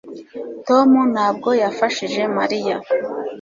[0.67, 2.75] tom ntabwo yafashije mariya